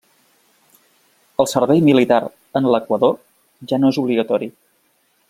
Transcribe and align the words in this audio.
El 1.43 1.49
Servei 1.51 1.83
Militar 1.91 2.19
en 2.61 2.71
l'Equador 2.77 3.15
ja 3.73 3.83
no 3.83 3.93
és 3.95 4.01
obligatori. 4.07 4.53